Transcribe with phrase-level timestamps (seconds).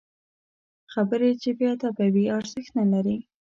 [0.93, 3.17] خبرې چې بې ادبه وي، ارزښت نلري